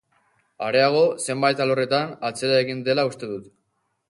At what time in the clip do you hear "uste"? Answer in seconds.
3.13-3.35